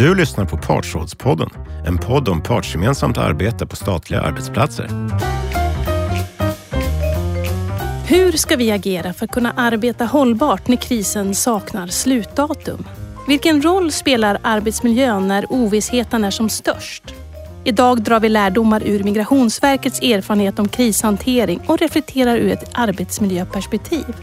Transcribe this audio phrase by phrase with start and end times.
[0.00, 1.50] Du lyssnar på Partsrådspodden,
[1.86, 4.88] en podd om partsgemensamt arbete på statliga arbetsplatser.
[8.06, 12.84] Hur ska vi agera för att kunna arbeta hållbart när krisen saknar slutdatum?
[13.28, 17.14] Vilken roll spelar arbetsmiljön när ovissheten är som störst?
[17.64, 24.14] Idag drar vi lärdomar ur Migrationsverkets erfarenhet om krishantering och reflekterar ur ett arbetsmiljöperspektiv.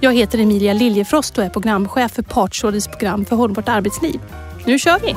[0.00, 4.20] Jag heter Emilia Liljefrost och är programchef för Partsrådets program för hållbart arbetsliv.
[4.66, 5.14] Nu kör vi!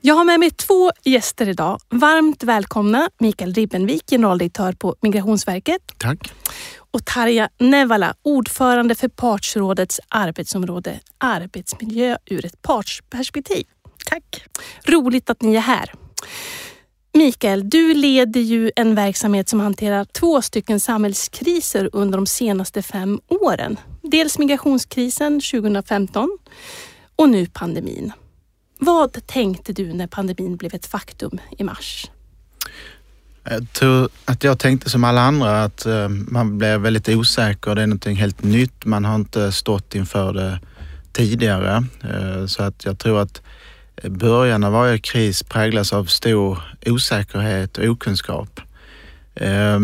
[0.00, 1.80] Jag har med mig två gäster idag.
[1.88, 5.82] Varmt välkomna Mikael Ribbenvik, generaldirektör på Migrationsverket.
[5.98, 6.32] Tack.
[6.76, 13.64] Och Tarja Nevala, ordförande för Partsrådets arbetsområde Arbetsmiljö ur ett partsperspektiv.
[14.06, 14.44] Tack.
[14.84, 15.92] Roligt att ni är här.
[17.12, 23.20] Mikael, du leder ju en verksamhet som hanterar två stycken samhällskriser under de senaste fem
[23.28, 23.76] åren.
[24.06, 26.38] Dels migrationskrisen 2015
[27.16, 28.12] och nu pandemin.
[28.78, 32.10] Vad tänkte du när pandemin blev ett faktum i mars?
[33.44, 37.74] Jag tror att jag tänkte som alla andra att eh, man blev väldigt osäker.
[37.74, 38.84] Det är någonting helt nytt.
[38.84, 40.60] Man har inte stått inför det
[41.12, 41.84] tidigare.
[42.02, 43.42] Eh, så att jag tror att
[44.02, 48.60] början av varje kris präglas av stor osäkerhet och okunskap.
[49.34, 49.80] Eh,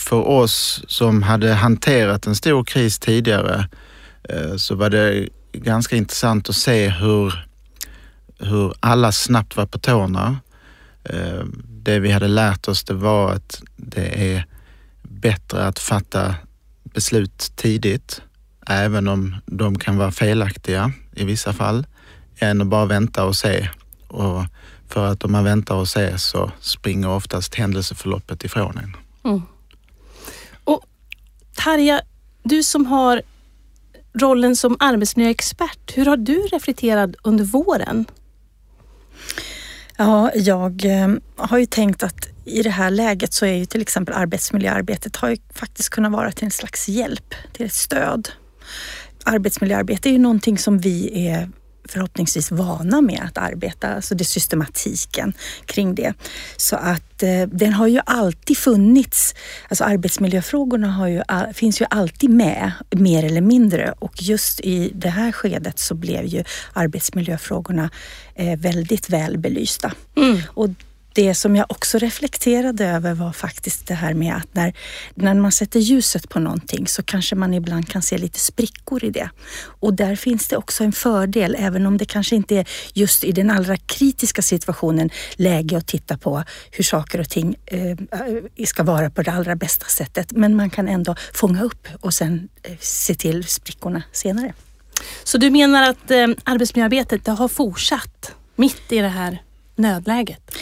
[0.00, 3.68] för oss som hade hanterat en stor kris tidigare
[4.28, 7.46] eh, så var det ganska intressant att se hur,
[8.38, 10.38] hur alla snabbt var på tårna.
[11.04, 14.46] Eh, det vi hade lärt oss det var att det är
[15.02, 16.34] bättre att fatta
[16.82, 18.22] beslut tidigt,
[18.66, 21.86] även om de kan vara felaktiga i vissa fall
[22.38, 23.68] än att bara vänta och se.
[24.08, 24.44] Och
[24.88, 28.96] för att om man väntar och ser så springer oftast händelseförloppet ifrån en.
[29.24, 29.42] Mm.
[31.64, 32.00] Tarja,
[32.42, 33.22] du som har
[34.12, 38.04] rollen som arbetsmiljöexpert, hur har du reflekterat under våren?
[39.96, 43.82] Ja, jag eh, har ju tänkt att i det här läget så är ju till
[43.82, 48.28] exempel arbetsmiljöarbetet har ju faktiskt kunnat vara till en slags hjälp, till ett stöd.
[49.24, 51.50] Arbetsmiljöarbete är ju någonting som vi är
[51.90, 55.32] förhoppningsvis vana med att arbeta, alltså det systematiken
[55.66, 56.14] kring det.
[56.56, 59.34] Så att eh, den har ju alltid funnits,
[59.68, 61.22] alltså arbetsmiljöfrågorna har ju,
[61.54, 63.94] finns ju alltid med, mer eller mindre.
[63.98, 67.90] Och just i det här skedet så blev ju arbetsmiljöfrågorna
[68.34, 69.92] eh, väldigt väl belysta.
[70.16, 70.38] Mm.
[70.48, 70.68] Och
[71.14, 74.72] det som jag också reflekterade över var faktiskt det här med att när,
[75.14, 79.10] när man sätter ljuset på någonting så kanske man ibland kan se lite sprickor i
[79.10, 79.30] det.
[79.62, 83.32] Och där finns det också en fördel, även om det kanske inte är just i
[83.32, 87.96] den allra kritiska situationen läge att titta på hur saker och ting eh,
[88.66, 90.32] ska vara på det allra bästa sättet.
[90.32, 94.52] Men man kan ändå fånga upp och sen eh, se till sprickorna senare.
[95.24, 99.42] Så du menar att eh, arbetsmiljöarbetet har fortsatt mitt i det här
[99.76, 100.56] nödläget?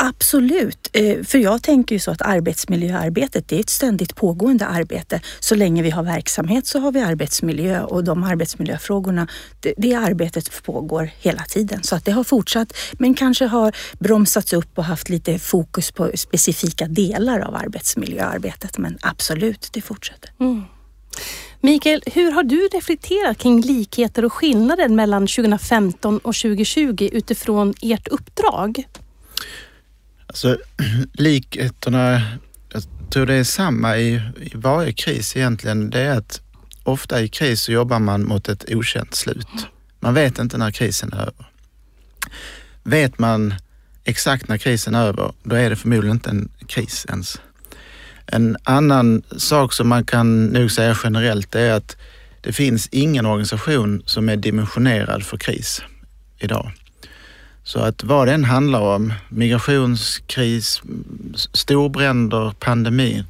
[0.00, 5.20] Absolut, eh, för jag tänker ju så att arbetsmiljöarbetet det är ett ständigt pågående arbete.
[5.40, 9.28] Så länge vi har verksamhet så har vi arbetsmiljö och de arbetsmiljöfrågorna,
[9.60, 11.82] det, det arbetet pågår hela tiden.
[11.82, 16.10] Så att det har fortsatt men kanske har bromsats upp och haft lite fokus på
[16.14, 18.78] specifika delar av arbetsmiljöarbetet.
[18.78, 20.30] Men absolut, det fortsätter.
[20.40, 20.62] Mm.
[21.60, 28.08] Mikael, hur har du reflekterat kring likheter och skillnader mellan 2015 och 2020 utifrån ert
[28.08, 28.84] uppdrag?
[30.38, 30.56] Så
[31.12, 32.22] likheterna,
[32.72, 35.90] jag tror det är samma i, i varje kris egentligen.
[35.90, 36.40] Det är att
[36.82, 39.48] ofta i kris så jobbar man mot ett okänt slut.
[40.00, 41.50] Man vet inte när krisen är över.
[42.82, 43.54] Vet man
[44.04, 47.40] exakt när krisen är över, då är det förmodligen inte en kris ens.
[48.26, 51.96] En annan sak som man kan nog säga generellt är att
[52.40, 55.82] det finns ingen organisation som är dimensionerad för kris
[56.38, 56.72] idag.
[57.68, 60.82] Så att vad det än handlar om, migrationskris,
[61.52, 63.24] storbränder, pandemi,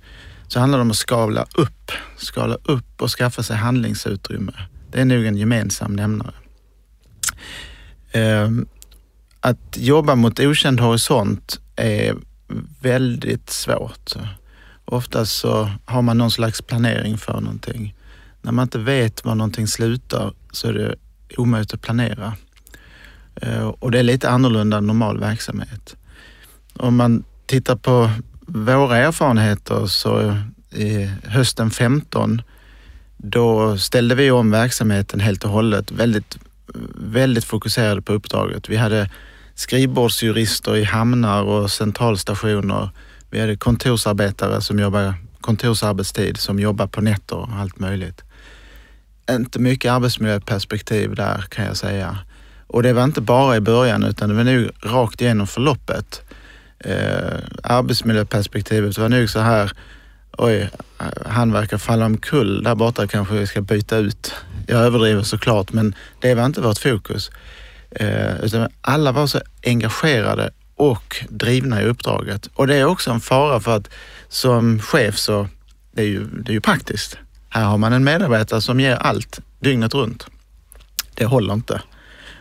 [0.49, 4.53] så handlar det om att skala upp, skala upp och skaffa sig handlingsutrymme.
[4.91, 6.35] Det är nog en gemensam nämnare.
[8.13, 8.67] Ehm,
[9.41, 12.17] att jobba mot okänd horisont är
[12.81, 14.13] väldigt svårt.
[14.85, 17.95] Oftast så har man någon slags planering för någonting.
[18.43, 20.95] När man inte vet var någonting slutar så är det
[21.37, 22.37] omöjligt att planera.
[23.43, 25.97] Eh, och det är lite annorlunda än normal verksamhet.
[26.73, 28.11] Om man tittar på
[28.47, 30.37] våra erfarenheter så
[30.71, 32.43] i hösten 15
[33.17, 35.91] då ställde vi om verksamheten helt och hållet.
[35.91, 36.39] Väldigt,
[36.95, 38.69] väldigt fokuserade på uppdraget.
[38.69, 39.11] Vi hade
[39.55, 42.91] skrivbordsjurister i hamnar och centralstationer.
[43.31, 48.25] Vi hade kontorsarbetare som jobbar kontorsarbetstid som jobbar på nätter och allt möjligt.
[49.31, 52.19] inte mycket arbetsmiljöperspektiv där kan jag säga.
[52.69, 56.23] Och det var inte bara i början utan det var nog rakt igenom förloppet.
[56.79, 59.73] Eh, arbetsmiljöperspektivet var nog så här,
[60.33, 60.71] oj,
[61.27, 64.35] han verkar falla omkull där borta, kanske vi ska byta ut.
[64.67, 67.31] Jag överdriver såklart, men det var inte vårt fokus.
[67.91, 72.49] Eh, utan alla var så engagerade och drivna i uppdraget.
[72.55, 73.91] Och det är också en fara för att
[74.29, 75.49] som chef så,
[75.93, 77.19] det är ju, det är ju praktiskt.
[77.49, 80.27] Här har man en medarbetare som ger allt dygnet runt.
[81.15, 81.81] Det håller inte.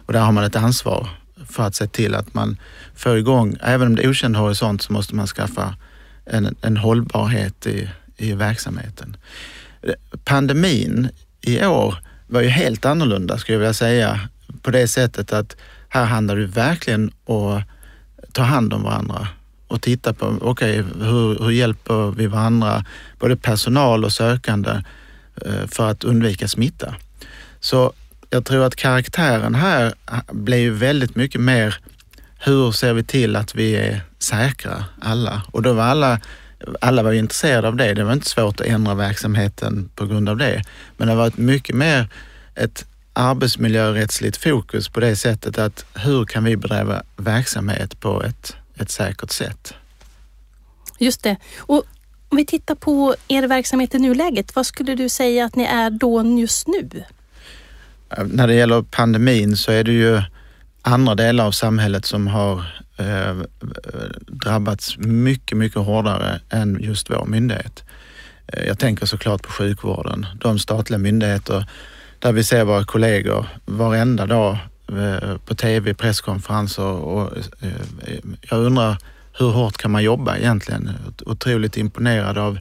[0.08, 1.10] Och där har man ett ansvar
[1.50, 2.58] för att se till att man
[2.96, 5.76] får igång, även om det är okänd horisont så måste man skaffa
[6.26, 9.18] en, en hållbarhet i, i verksamheten.
[10.24, 11.10] Pandemin
[11.42, 11.96] i år
[12.28, 14.20] var ju helt annorlunda skulle jag vilja säga
[14.62, 15.56] på det sättet att
[15.90, 17.64] här handlar det verkligen om att
[18.34, 19.28] ta hand om varandra
[19.68, 22.86] och titta på, okej, okay, hur, hur hjälper vi varandra,
[23.20, 24.84] både personal och sökande,
[25.46, 26.96] eh, för att undvika smitta.
[27.60, 27.94] Så
[28.30, 29.94] jag tror att karaktären här
[30.32, 31.80] blir ju väldigt mycket mer,
[32.40, 35.42] hur ser vi till att vi är säkra alla?
[35.52, 36.20] Och då var alla,
[36.82, 37.94] alla var intresserade av det.
[37.94, 40.64] Det var inte svårt att ändra verksamheten på grund av det.
[40.98, 42.10] Men det har varit mycket mer
[42.56, 48.92] ett arbetsmiljörättsligt fokus på det sättet att hur kan vi bedriva verksamhet på ett, ett
[48.92, 49.74] säkert sätt?
[51.00, 51.36] Just det.
[51.58, 51.84] Och
[52.30, 55.90] om vi tittar på er verksamhet i nuläget, vad skulle du säga att ni är
[55.90, 57.04] då just nu?
[58.26, 60.22] När det gäller pandemin så är det ju
[60.82, 62.64] andra delar av samhället som har
[62.98, 63.36] eh,
[64.28, 67.84] drabbats mycket, mycket hårdare än just vår myndighet.
[68.48, 70.26] Eh, jag tänker såklart på sjukvården.
[70.36, 71.70] De statliga myndigheter
[72.20, 74.58] där vi ser våra kollegor varenda dag
[74.90, 78.20] eh, på tv, presskonferenser och eh,
[78.50, 78.98] jag undrar
[79.40, 80.90] hur hårt kan man jobba egentligen?
[81.26, 82.60] Otroligt imponerad av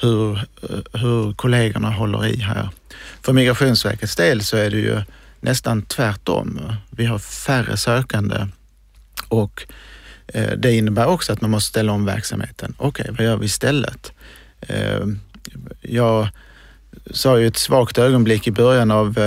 [0.00, 2.68] hur, eh, hur kollegorna håller i här.
[3.22, 5.02] För Migrationsverkets del så är det ju
[5.40, 6.60] nästan tvärtom.
[6.90, 8.46] Vi har färre sökande
[9.28, 9.66] och
[10.26, 12.74] eh, det innebär också att man måste ställa om verksamheten.
[12.78, 14.12] Okej, okay, vad gör vi istället?
[14.60, 15.06] Eh,
[15.80, 16.28] jag
[17.10, 19.18] sa ju ett svagt ögonblick i början av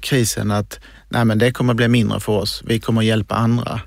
[0.00, 2.62] krisen att nej men det kommer bli mindre för oss.
[2.66, 3.80] Vi kommer hjälpa andra.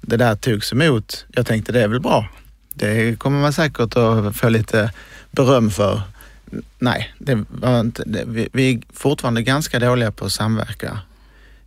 [0.00, 1.26] Det där togs emot.
[1.28, 2.28] Jag tänkte det är väl bra.
[2.78, 4.90] Det kommer man säkert att få lite
[5.30, 6.02] beröm för.
[6.78, 10.98] Nej, det var inte, det, vi, vi, är fortfarande ganska dåliga på att samverka.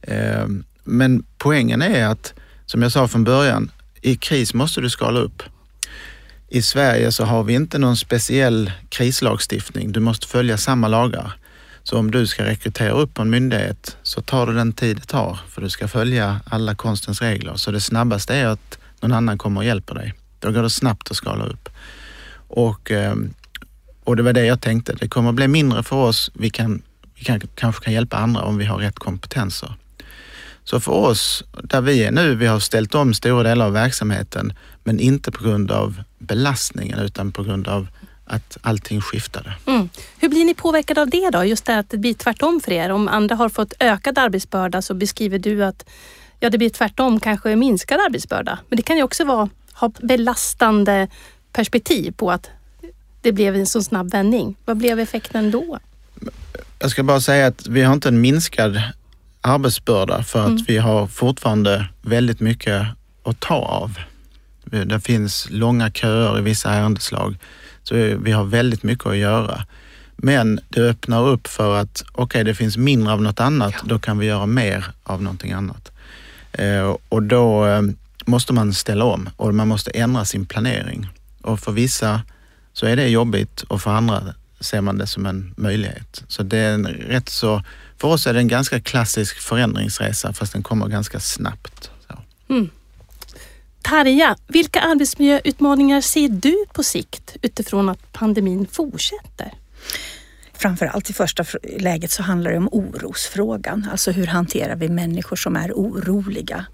[0.01, 0.47] Eh,
[0.83, 2.33] men poängen är att,
[2.65, 3.71] som jag sa från början,
[4.01, 5.44] i kris måste du skala upp.
[6.47, 9.91] I Sverige så har vi inte någon speciell krislagstiftning.
[9.91, 11.33] Du måste följa samma lagar.
[11.83, 15.06] Så om du ska rekrytera upp på en myndighet så tar det den tid det
[15.06, 17.56] tar för du ska följa alla konstens regler.
[17.56, 20.13] Så det snabbaste är att någon annan kommer och hjälper dig.
[20.39, 21.69] Då går det snabbt att skala upp.
[22.47, 23.33] Och, ehm,
[24.03, 24.94] och det var det jag tänkte.
[24.94, 26.31] Det kommer att bli mindre för oss.
[26.33, 26.81] Vi, kan,
[27.15, 29.74] vi kan, kanske kan hjälpa andra om vi har rätt kompetenser.
[30.63, 34.53] Så för oss, där vi är nu, vi har ställt om stora delar av verksamheten,
[34.83, 37.88] men inte på grund av belastningen utan på grund av
[38.25, 39.53] att allting skiftade.
[39.65, 39.89] Mm.
[40.18, 41.44] Hur blir ni påverkade av det då?
[41.44, 42.89] Just det att det blir tvärtom för er.
[42.89, 45.89] Om andra har fått ökad arbetsbörda så beskriver du att
[46.39, 48.59] ja, det blir tvärtom, kanske minskad arbetsbörda.
[48.69, 51.07] Men det kan ju också vara, ha belastande
[51.53, 52.49] perspektiv på att
[53.21, 54.55] det blev en så snabb vändning.
[54.65, 55.79] Vad blev effekten då?
[56.79, 58.81] Jag ska bara säga att vi har inte en minskad
[59.42, 60.63] arbetsbörda för att mm.
[60.68, 62.87] vi har fortfarande väldigt mycket
[63.23, 63.99] att ta av.
[64.63, 67.37] Det finns långa köer i vissa ärendeslag,
[67.83, 69.65] så vi har väldigt mycket att göra.
[70.15, 73.83] Men det öppnar upp för att, okej, okay, det finns mindre av något annat, ja.
[73.85, 75.92] då kan vi göra mer av någonting annat.
[76.51, 77.81] Eh, och då eh,
[78.30, 81.07] måste man ställa om och man måste ändra sin planering.
[81.42, 82.21] Och för vissa
[82.74, 84.24] så är det jobbigt och för andra
[84.59, 86.24] ser man det som en möjlighet.
[86.28, 87.64] Så det är en rätt så,
[87.98, 91.92] för oss är det en ganska klassisk förändringsresa fast den kommer ganska snabbt.
[92.50, 92.69] Mm.
[93.81, 99.54] Tarja, vilka arbetsmiljöutmaningar ser du på sikt utifrån att pandemin fortsätter?
[100.54, 101.45] Framförallt i första
[101.80, 103.88] läget så handlar det om orosfrågan.
[103.92, 106.66] Alltså hur hanterar vi människor som är oroliga?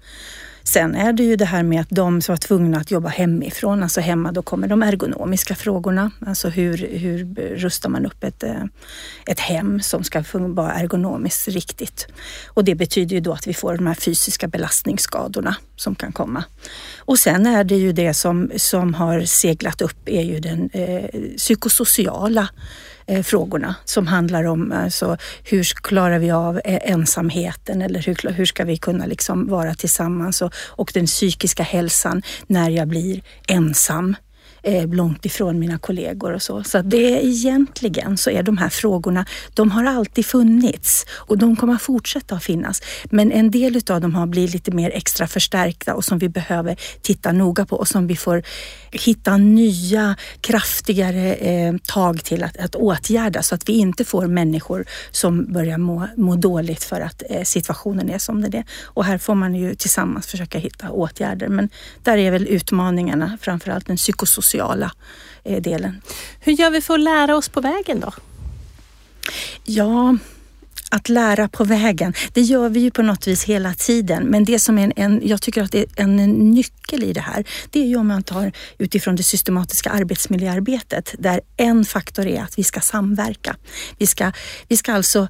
[0.68, 3.82] Sen är det ju det här med att de som var tvungna att jobba hemifrån,
[3.82, 6.10] alltså hemma, då kommer de ergonomiska frågorna.
[6.26, 8.64] Alltså hur, hur rustar man upp ett, eh,
[9.26, 12.06] ett hem som ska vara ergonomiskt riktigt?
[12.46, 16.44] Och det betyder ju då att vi får de här fysiska belastningsskadorna som kan komma.
[16.98, 21.36] Och sen är det ju det som, som har seglat upp är ju den eh,
[21.36, 22.48] psykosociala
[23.08, 28.46] Eh, frågorna som handlar om alltså, hur klarar vi av eh, ensamheten eller hur, hur
[28.46, 34.16] ska vi kunna liksom vara tillsammans och, och den psykiska hälsan när jag blir ensam?
[34.66, 36.64] Eh, långt ifrån mina kollegor och så.
[36.64, 41.56] Så det är egentligen så är de här frågorna, de har alltid funnits och de
[41.56, 42.82] kommer att fortsätta att finnas.
[43.04, 46.76] Men en del utav dem har blivit lite mer extra förstärkta och som vi behöver
[47.02, 48.42] titta noga på och som vi får
[48.90, 54.84] hitta nya kraftigare eh, tag till att, att åtgärda så att vi inte får människor
[55.10, 58.64] som börjar må, må dåligt för att eh, situationen är som den är.
[58.84, 61.48] Och här får man ju tillsammans försöka hitta åtgärder.
[61.48, 61.68] Men
[62.02, 64.55] där är väl utmaningarna, framförallt den psykosociala
[65.44, 66.02] eh, delen.
[66.40, 68.12] Hur gör vi för att lära oss på vägen då?
[69.64, 70.16] Ja,
[70.90, 74.24] att lära på vägen, det gör vi ju på något vis hela tiden.
[74.24, 77.20] Men det som är en, en, jag tycker att det är en nyckel i det
[77.20, 82.42] här, det är ju om man tar utifrån det systematiska arbetsmiljöarbetet, där en faktor är
[82.42, 83.56] att vi ska samverka.
[83.98, 84.32] Vi ska,
[84.68, 85.28] vi ska alltså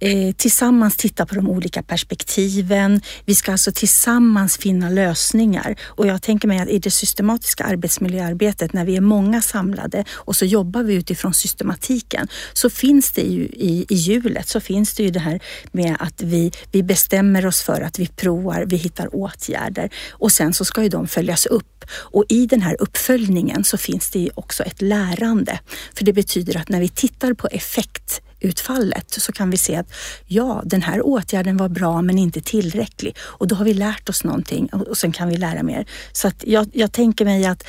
[0.00, 3.00] eh, tillsammans titta på de olika perspektiven.
[3.24, 8.72] Vi ska alltså tillsammans finna lösningar och jag tänker mig att i det systematiska arbetsmiljöarbetet
[8.72, 13.42] när vi är många samlade och så jobbar vi utifrån systematiken så finns det ju
[13.42, 15.40] i, i hjulet så finns det ju det här
[15.72, 20.54] med att vi, vi bestämmer oss för att vi provar, vi hittar åtgärder och sen
[20.54, 24.30] så ska ju de följas upp och i den här uppföljningen så finns det ju
[24.34, 25.60] också ett lärande.
[25.94, 29.92] För det betyder att när vi tittar på effekt utfallet så kan vi se att
[30.26, 34.24] ja, den här åtgärden var bra men inte tillräcklig och då har vi lärt oss
[34.24, 35.86] någonting och sen kan vi lära mer.
[36.12, 37.64] Så att jag, jag tänker mig att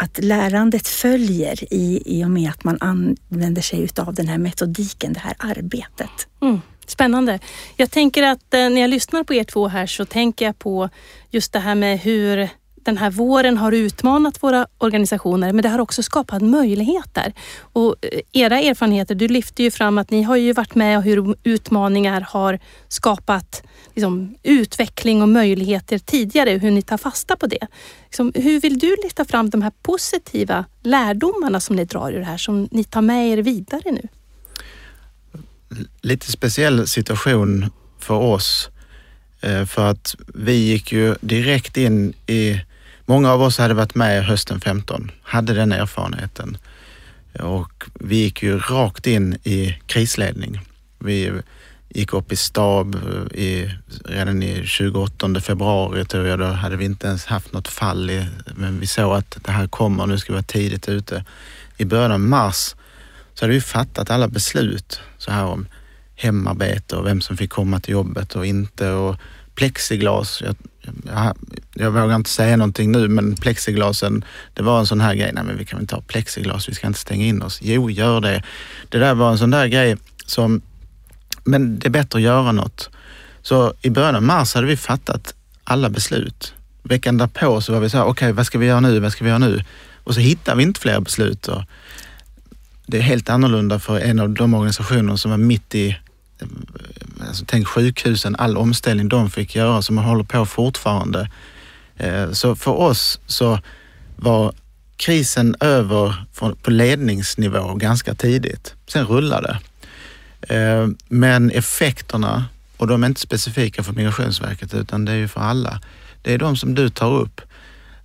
[0.00, 5.12] att lärandet följer i, i och med att man använder sig utav den här metodiken,
[5.12, 6.28] det här arbetet.
[6.42, 7.38] Mm, spännande.
[7.76, 10.88] Jag tänker att eh, när jag lyssnar på er två här så tänker jag på
[11.30, 12.48] just det här med hur
[12.88, 17.32] den här våren har utmanat våra organisationer men det har också skapat möjligheter.
[17.60, 21.04] Och eh, era erfarenheter, du lyfter ju fram att ni har ju varit med och
[21.04, 23.62] hur utmaningar har skapat
[23.94, 27.66] liksom, utveckling och möjligheter tidigare, hur ni tar fasta på det.
[28.04, 32.24] Liksom, hur vill du lyfta fram de här positiva lärdomarna som ni drar ur det
[32.24, 34.08] här, som ni tar med er vidare nu?
[36.00, 38.70] Lite speciell situation för oss
[39.40, 42.60] eh, för att vi gick ju direkt in i
[43.10, 46.58] Många av oss hade varit med hösten 15, hade den erfarenheten
[47.40, 50.60] och vi gick ju rakt in i krisledning.
[50.98, 51.32] Vi
[51.88, 53.74] gick upp i stab eh, i,
[54.04, 58.26] redan i 28 februari tror jag, då hade vi inte ens haft något fall i,
[58.56, 61.24] men vi såg att det här kommer, nu ska vi vara tidigt ute.
[61.76, 62.74] I början av mars
[63.34, 65.66] så hade vi fattat alla beslut så här om
[66.16, 69.16] hemarbete och vem som fick komma till jobbet och inte och
[69.54, 70.42] plexiglas.
[70.42, 71.36] Jag, jag,
[71.74, 75.30] jag vågar inte säga någonting nu, men plexiglasen, det var en sån här grej.
[75.34, 77.58] Nej, men vi kan väl inte ha plexiglas, vi ska inte stänga in oss.
[77.62, 78.42] Jo, gör det.
[78.88, 80.62] Det där var en sån där grej som,
[81.44, 82.90] men det är bättre att göra något.
[83.42, 86.54] Så i början av mars hade vi fattat alla beslut.
[86.82, 89.00] Veckan därpå så var vi så här, okej, okay, vad ska vi göra nu?
[89.00, 89.64] Vad ska vi göra nu?
[90.04, 91.48] Och så hittar vi inte fler beslut.
[91.48, 91.62] Och
[92.86, 95.96] det är helt annorlunda för en av de organisationer som var mitt i
[97.28, 101.30] alltså tänk sjukhusen, all omställning de fick göra som man håller på fortfarande.
[101.96, 103.60] Eh, så för oss så
[104.16, 104.52] var
[104.96, 106.24] krisen över
[106.62, 108.74] på ledningsnivå ganska tidigt.
[108.86, 109.58] Sen rullade
[110.40, 110.56] det.
[110.56, 112.44] Eh, men effekterna,
[112.76, 115.80] och de är inte specifika för Migrationsverket utan det är ju för alla,
[116.22, 117.40] det är de som du tar upp.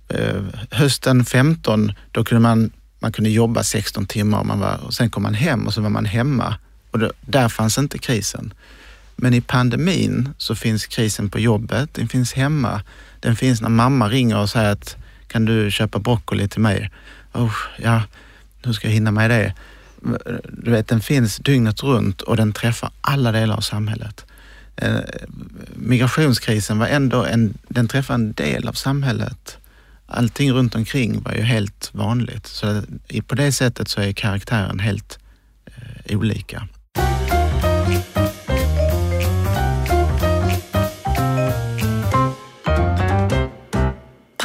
[0.08, 4.94] Eh, hösten 15, då kunde man, man kunde jobba 16 timmar och, man var, och
[4.94, 6.54] sen kom man hem och så var man hemma
[6.90, 8.54] och då, där fanns inte krisen.
[9.16, 12.82] Men i pandemin så finns krisen på jobbet, den finns hemma.
[13.20, 16.90] Den finns när mamma ringer och säger att kan du köpa broccoli till mig?
[17.32, 18.02] Oh, ja,
[18.64, 19.54] hur ska jag hinna med det?
[20.48, 24.24] Du vet, den finns dygnet runt och den träffar alla delar av samhället.
[24.76, 24.98] Eh,
[25.74, 29.58] migrationskrisen var ändå en, den träffade en del av samhället.
[30.06, 32.46] Allting runt omkring var ju helt vanligt.
[32.46, 32.82] Så
[33.26, 35.18] på det sättet så är karaktären helt
[35.66, 36.68] eh, olika.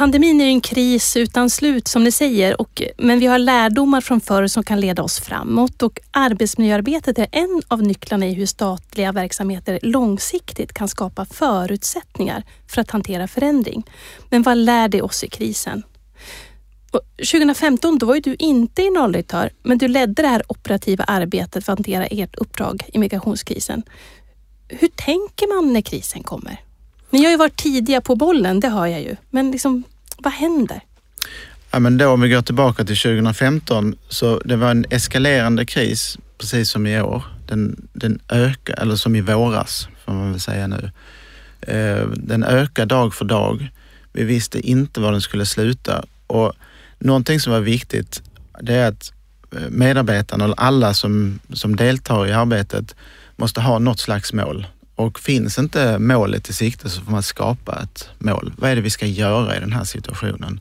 [0.00, 4.20] Pandemin är en kris utan slut som ni säger, och, men vi har lärdomar från
[4.20, 9.12] förr som kan leda oss framåt och arbetsmiljöarbetet är en av nycklarna i hur statliga
[9.12, 13.86] verksamheter långsiktigt kan skapa förutsättningar för att hantera förändring.
[14.30, 15.82] Men vad lär det oss i krisen?
[17.16, 21.72] 2015 då var ju du inte generaldirektör, men du ledde det här operativa arbetet för
[21.72, 23.82] att hantera ert uppdrag i migrationskrisen.
[24.68, 26.60] Hur tänker man när krisen kommer?
[27.10, 29.16] Ni har ju varit tidiga på bollen, det hör jag ju.
[29.30, 29.84] Men liksom,
[30.22, 30.80] vad händer?
[31.70, 36.18] Ja, men då om vi går tillbaka till 2015 så det var en eskalerande kris
[36.38, 37.24] precis som i år.
[37.46, 40.90] Den, den ökar, eller som i våras får man väl säga nu.
[41.60, 43.70] Eh, den ökar dag för dag.
[44.12, 46.54] Vi visste inte var den skulle sluta och
[47.02, 48.22] Någonting som var viktigt,
[48.60, 49.12] det är att
[49.56, 52.94] eh, medarbetarna och alla som, som deltar i arbetet
[53.36, 54.66] måste ha något slags mål.
[55.00, 58.52] Och finns inte målet i sikte så får man skapa ett mål.
[58.56, 60.60] Vad är det vi ska göra i den här situationen?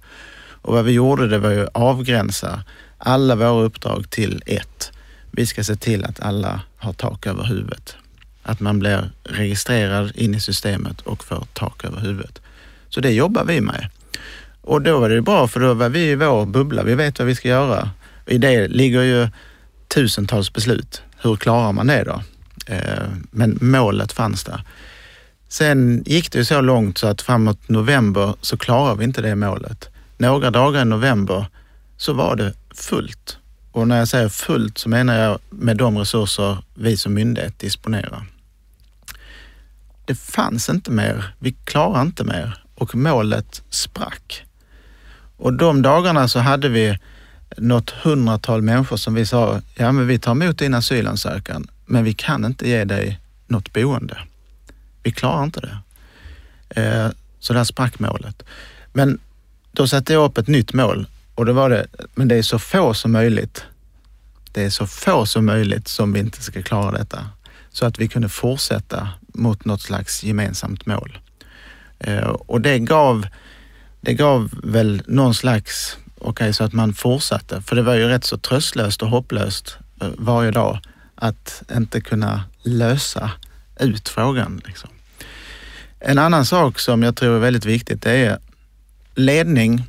[0.61, 2.63] Och vad vi gjorde det var ju att avgränsa
[2.97, 4.91] alla våra uppdrag till ett.
[5.31, 7.95] Vi ska se till att alla har tak över huvudet.
[8.43, 12.41] Att man blir registrerad in i systemet och får tak över huvudet.
[12.89, 13.89] Så det jobbar vi med.
[14.61, 16.83] Och då var det bra för då var vi i vår bubbla.
[16.83, 17.89] Vi vet vad vi ska göra.
[18.25, 19.27] I det ligger ju
[19.87, 21.01] tusentals beslut.
[21.21, 22.21] Hur klarar man det då?
[22.69, 24.63] Eh, men målet fanns där.
[25.47, 29.35] Sen gick det ju så långt så att framåt november så klarade vi inte det
[29.35, 29.89] målet.
[30.17, 31.45] Några dagar i november
[31.97, 33.37] så var det fullt.
[33.71, 38.25] Och när jag säger fullt så menar jag med de resurser vi som myndighet disponerar.
[40.05, 41.33] Det fanns inte mer.
[41.39, 44.45] Vi klarade inte mer och målet sprack.
[45.37, 46.97] Och de dagarna så hade vi
[47.57, 52.13] något hundratal människor som vi sa, ja men vi tar emot din asylansökan, men vi
[52.13, 54.17] kan inte ge dig något boende.
[55.03, 55.77] Vi klarar inte det.
[56.81, 58.43] Eh, så där sprack målet.
[58.93, 59.19] Men
[59.71, 62.59] då satte jag upp ett nytt mål och då var det, men det är så
[62.59, 63.65] få som möjligt.
[64.51, 67.29] Det är så få som möjligt som vi inte ska klara detta.
[67.69, 71.19] Så att vi kunde fortsätta mot något slags gemensamt mål.
[71.99, 73.27] Eh, och det gav,
[74.01, 77.61] det gav väl någon slags, okej okay, så att man fortsatte.
[77.61, 80.79] För det var ju rätt så tröstlöst och hopplöst eh, varje dag
[81.21, 83.31] att inte kunna lösa
[83.79, 84.61] ut frågan.
[84.65, 84.89] Liksom.
[85.99, 88.39] En annan sak som jag tror är väldigt viktigt det är
[89.15, 89.83] ledning,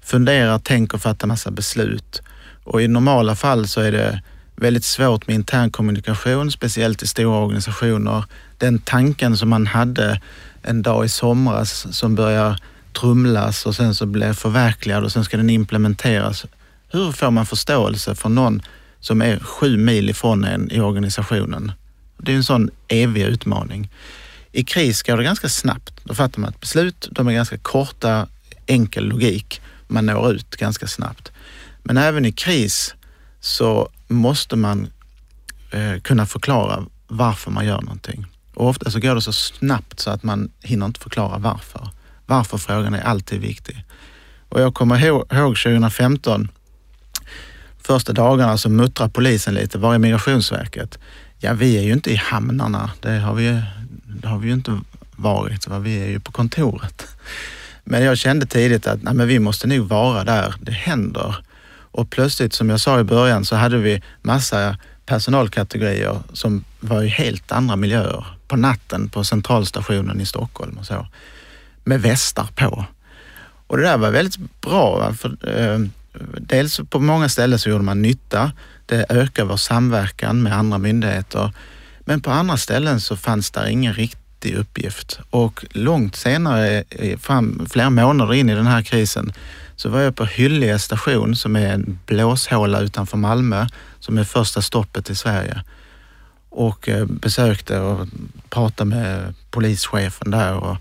[0.00, 2.22] funderar, tänker, fattar massa beslut.
[2.64, 4.22] Och i normala fall så är det
[4.56, 8.24] väldigt svårt med intern kommunikation, speciellt i stora organisationer.
[8.58, 10.20] Den tanken som man hade
[10.62, 12.58] en dag i somras som börjar
[12.92, 16.46] trumlas och sen så blir förverkligad och sen ska den implementeras.
[16.88, 18.62] Hur får man förståelse för någon
[19.02, 21.72] som är sju mil ifrån en i organisationen?
[22.18, 23.90] Det är en sån evig utmaning.
[24.52, 25.92] I kris går det ganska snabbt.
[26.04, 27.08] Då fattar man ett beslut.
[27.10, 28.26] De är ganska korta,
[28.66, 29.60] enkel logik.
[29.88, 31.32] Man når ut ganska snabbt.
[31.82, 32.94] Men även i kris
[33.40, 34.88] så måste man
[35.70, 38.26] eh, kunna förklara varför man gör någonting.
[38.54, 41.88] Och ofta så går det så snabbt så att man hinner inte förklara varför.
[42.26, 43.84] Varför-frågan är alltid viktig.
[44.48, 46.48] Och jag kommer ihåg 2015,
[47.86, 49.78] första dagarna så muttrar polisen lite.
[49.78, 50.98] Var är Migrationsverket?
[51.38, 52.90] Ja, vi är ju inte i hamnarna.
[53.00, 53.62] Det har vi,
[54.06, 54.80] det har vi ju inte
[55.16, 55.66] varit.
[55.68, 57.06] Vi är ju på kontoret.
[57.84, 61.36] Men jag kände tidigt att nej, men vi måste nog vara där det händer.
[61.92, 67.08] Och plötsligt, som jag sa i början, så hade vi massa personalkategorier som var i
[67.08, 68.26] helt andra miljöer.
[68.48, 71.06] På natten på centralstationen i Stockholm och så.
[71.84, 72.84] Med västar på.
[73.66, 75.14] Och det där var väldigt bra.
[75.14, 75.78] För, eh,
[76.40, 78.52] dels på många ställen så gjorde man nytta.
[78.86, 81.52] Det ökar vår samverkan med andra myndigheter.
[82.00, 85.20] Men på andra ställen så fanns där ingen riktig uppgift.
[85.30, 89.32] Och långt senare, eh, fram, flera månader in i den här krisen,
[89.76, 93.66] så var jag på Hyllie station som är en blåshåla utanför Malmö
[94.00, 95.62] som är första stoppet i Sverige
[96.48, 98.08] och eh, besökte och
[98.50, 100.76] pratade med polischefen där och,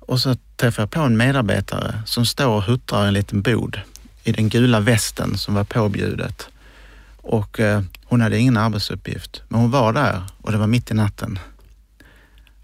[0.00, 3.80] och så träffade jag på en medarbetare som står och huttrar i en liten bod
[4.26, 6.48] i den gula västen som var påbjudet.
[7.16, 10.94] Och eh, hon hade ingen arbetsuppgift, men hon var där och det var mitt i
[10.94, 11.38] natten.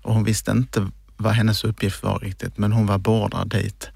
[0.03, 3.91] Och hon visste inte vad hennes uppgift var riktigt, men hon var beordrad dit.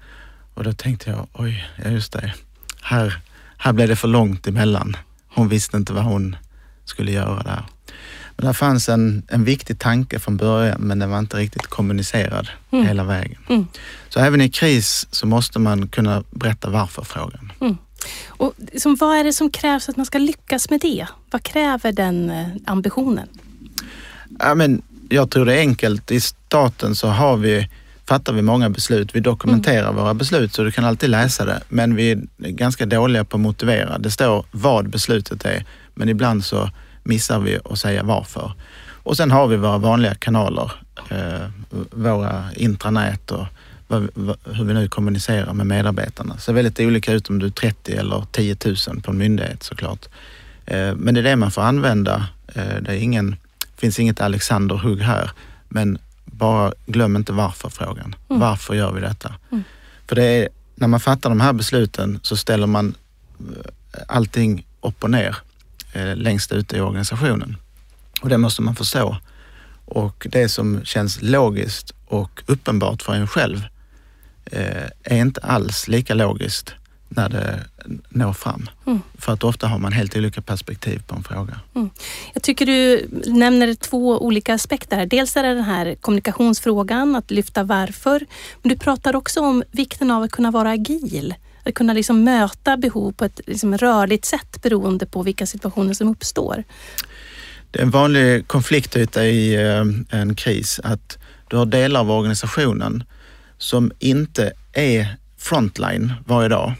[0.53, 2.33] Och då tänkte jag, oj, ja just det.
[2.81, 3.19] Här,
[3.57, 4.97] här blev det för långt emellan.
[5.27, 6.35] Hon visste inte vad hon
[6.85, 7.63] skulle göra där.
[8.37, 12.49] Men det fanns en, en viktig tanke från början, men den var inte riktigt kommunicerad
[12.71, 12.87] mm.
[12.87, 13.37] hela vägen.
[13.49, 13.67] Mm.
[14.09, 17.51] Så även i kris så måste man kunna berätta varför-frågan.
[17.61, 17.77] Mm.
[18.27, 21.07] Och liksom, vad är det som krävs att man ska lyckas med det?
[21.31, 23.27] Vad kräver den eh, ambitionen?
[24.39, 26.11] Ja, men jag tror det är enkelt.
[26.11, 27.69] I staten så har vi
[28.05, 29.15] fattar vi många beslut.
[29.15, 29.95] Vi dokumenterar mm.
[29.95, 31.61] våra beslut så du kan alltid läsa det.
[31.69, 33.97] Men vi är ganska dåliga på att motivera.
[33.97, 36.69] Det står vad beslutet är, men ibland så
[37.07, 38.51] missar vi att säga varför.
[39.03, 40.71] Och sen har vi våra vanliga kanaler,
[41.09, 41.49] eh,
[41.91, 43.45] våra intranät och
[43.87, 46.35] vad, vad, hur vi nu kommunicerar med medarbetarna.
[46.35, 49.63] Det ser väldigt olika ut om du är 30 eller 10 000 på en myndighet
[49.63, 50.05] såklart.
[50.65, 52.27] Eh, men det är det man får använda.
[52.55, 53.35] Eh, det är ingen,
[53.77, 55.31] finns inget Alexander-hugg här,
[55.69, 58.15] men bara glöm inte varför-frågan.
[58.29, 58.39] Mm.
[58.39, 59.33] Varför gör vi detta?
[59.51, 59.63] Mm.
[60.07, 62.95] För det är, när man fattar de här besluten så ställer man
[63.39, 65.37] eh, allting upp och ner
[65.97, 67.57] eh, längst ute i organisationen.
[68.21, 69.17] Och det måste man förstå.
[69.85, 73.67] Och det som känns logiskt och uppenbart för en själv
[74.45, 76.73] eh, är inte alls lika logiskt
[77.09, 77.59] när det
[78.09, 78.69] når fram.
[78.85, 79.01] Mm.
[79.17, 81.59] För att ofta har man helt olika perspektiv på en fråga.
[82.33, 84.97] Jag tycker du nämner två olika aspekter.
[84.97, 85.05] här.
[85.05, 88.25] Dels är det den här kommunikationsfrågan, att lyfta varför.
[88.61, 91.35] Men du pratar också om vikten av att kunna vara agil.
[91.67, 96.07] Att kunna liksom möta behov på ett liksom rörligt sätt beroende på vilka situationer som
[96.07, 96.63] uppstår.
[97.71, 101.17] Det är en vanlig konfliktyta i eh, en kris att
[101.49, 103.03] du har delar av organisationen
[103.57, 106.73] som inte är frontline varje dag.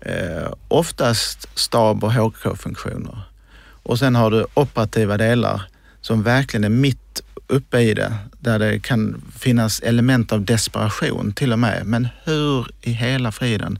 [0.00, 3.20] Eh, oftast stab och HK-funktioner.
[3.82, 5.62] Och sen har du operativa delar
[6.00, 7.07] som verkligen är mitt
[7.48, 11.86] uppe i det, där det kan finnas element av desperation till och med.
[11.86, 13.78] Men hur i hela friden?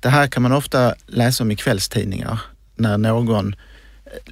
[0.00, 2.40] Det här kan man ofta läsa om i kvällstidningar
[2.76, 3.54] när någon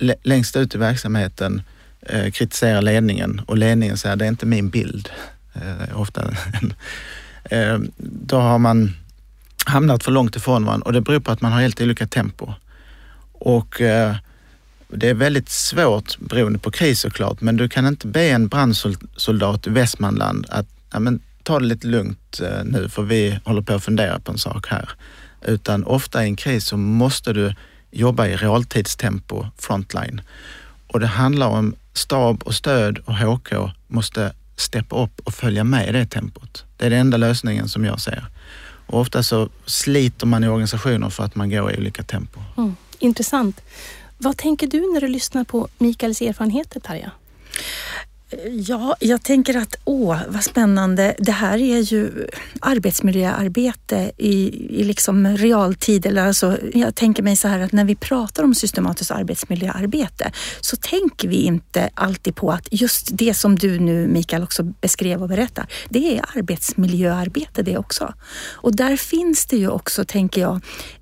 [0.00, 1.62] eh, längst ut i verksamheten
[2.02, 5.08] eh, kritiserar ledningen och ledningen säger det är inte min bild.
[5.54, 6.22] Eh, ofta
[7.44, 8.96] eh, då har man
[9.66, 12.52] hamnat för långt ifrån varandra och det beror på att man har helt olika tempo.
[13.32, 14.16] Och eh,
[14.92, 19.66] det är väldigt svårt beroende på kris såklart, men du kan inte be en brandsoldat
[19.66, 23.74] i Västmanland att ja, men, ta det lite lugnt eh, nu för vi håller på
[23.74, 24.90] att fundera på en sak här.
[25.42, 27.54] Utan ofta i en kris så måste du
[27.90, 30.20] jobba i realtidstempo, frontline.
[30.86, 33.52] Och det handlar om stab och stöd och HK
[33.86, 36.64] måste steppa upp och följa med i det tempot.
[36.76, 38.26] Det är den enda lösningen som jag ser.
[38.86, 42.40] Och ofta så sliter man i organisationer för att man går i olika tempo.
[42.56, 42.76] Mm.
[42.98, 43.60] Intressant.
[44.22, 47.12] Vad tänker du när du lyssnar på Mikaels erfarenheter, Tarja?
[48.50, 51.14] Ja, jag tänker att åh, vad spännande.
[51.18, 52.26] Det här är ju
[52.60, 56.06] arbetsmiljöarbete i, i liksom realtid.
[56.06, 60.76] Eller alltså, jag tänker mig så här att när vi pratar om systematiskt arbetsmiljöarbete så
[60.76, 65.28] tänker vi inte alltid på att just det som du nu Mikael också beskrev och
[65.28, 68.14] berättar, det är arbetsmiljöarbete det också.
[68.52, 70.60] Och där finns det ju också, tänker jag,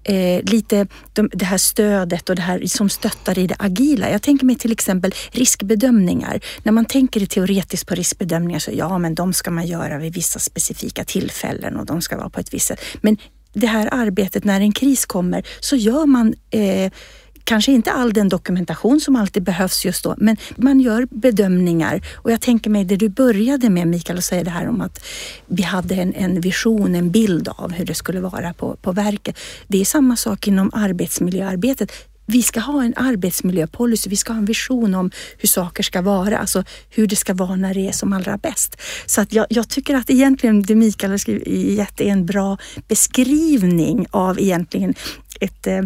[0.09, 4.11] eh, lite de, det här stödet och det här som stöttar i det agila.
[4.11, 6.41] Jag tänker mig till exempel riskbedömningar.
[6.63, 10.39] När man tänker teoretiskt på riskbedömningar så ja, men de ska man göra vid vissa
[10.39, 12.81] specifika tillfällen och de ska vara på ett visst sätt.
[13.01, 13.17] Men
[13.53, 16.93] det här arbetet när en kris kommer så gör man eh,
[17.49, 22.01] kanske inte all den dokumentation som alltid behövs just då, men man gör bedömningar.
[22.15, 25.05] Och jag tänker mig det du började med Mikael, att säga det här om att
[25.47, 29.39] vi hade en, en vision, en bild av hur det skulle vara på, på verket.
[29.67, 31.93] Det är samma sak inom arbetsmiljöarbetet.
[32.27, 36.39] Vi ska ha en arbetsmiljöpolicy, vi ska ha en vision om hur saker ska vara,
[36.39, 38.77] alltså hur det ska vara när det är som allra bäst.
[39.07, 42.59] Så att jag, jag tycker att egentligen det Mikael har skrivit är en bra
[42.89, 44.95] beskrivning av egentligen
[45.41, 45.83] ett eh,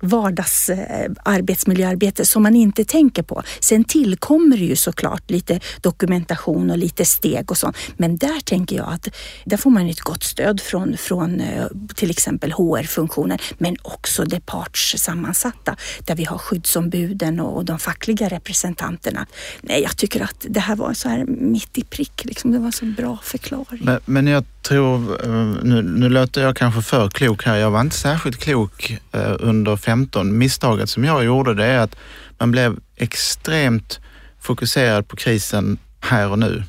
[0.00, 3.42] vardagsarbetsmiljöarbete eh, som man inte tänker på.
[3.60, 7.76] Sen tillkommer det ju såklart lite dokumentation och lite steg och sånt.
[7.96, 9.08] Men där tänker jag att
[9.44, 14.46] där får man ett gott stöd från, från eh, till exempel HR-funktionen men också det
[14.46, 19.26] partssammansatta där vi har skyddsombuden och de fackliga representanterna.
[19.60, 22.24] Nej, jag tycker att det här var så här mitt i prick.
[22.24, 22.52] Liksom.
[22.52, 23.80] Det var en så bra förklaring.
[23.82, 25.30] Men, men jag tror, eh,
[25.62, 28.98] nu, nu låter jag kanske för klok här, jag var inte särskilt klok
[29.40, 30.38] under 2015.
[30.38, 31.96] Misstaget som jag gjorde det är att
[32.38, 34.00] man blev extremt
[34.40, 36.64] fokuserad på krisen här och nu.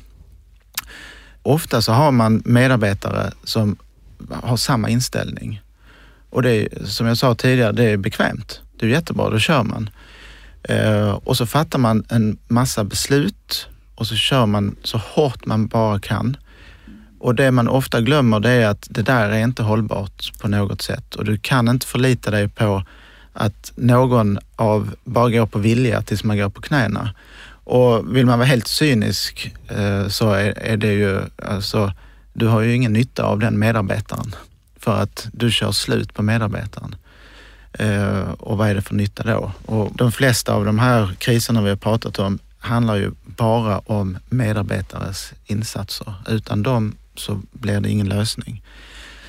[1.42, 3.76] Ofta så har man medarbetare som
[4.42, 5.60] har samma inställning.
[6.30, 8.60] Och det är, som jag sa tidigare, det är bekvämt.
[8.76, 9.90] Det är jättebra, då kör man.
[10.62, 15.66] Eh, och så fattar man en massa beslut och så kör man så hårt man
[15.66, 16.36] bara kan.
[17.20, 20.82] Och det man ofta glömmer det är att det där är inte hållbart på något
[20.82, 22.84] sätt och du kan inte förlita dig på
[23.32, 27.14] att någon av bara går på vilja tills man går på knäna.
[27.64, 31.92] Och vill man vara helt cynisk eh, så är, det ju, alltså,
[32.32, 34.34] du har ju ingen nytta av den medarbetaren
[34.76, 36.94] för att du kör slut på medarbetaren.
[37.72, 39.52] Eh, och vad är det för nytta då?
[39.66, 44.18] Och de flesta av de här kriserna vi har pratat om handlar ju bara om
[44.28, 46.14] medarbetares insatser.
[46.28, 48.62] Utan dem så blir det ingen lösning.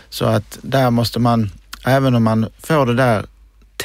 [0.10, 1.52] Så att där måste man,
[1.86, 3.26] även om man får det där